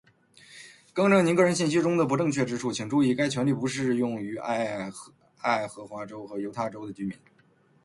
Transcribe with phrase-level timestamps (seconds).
[0.93, 7.15] 更正您个人信息中的不准确之处，请注意，该权利不适用位于爱荷华州和犹他州的居民；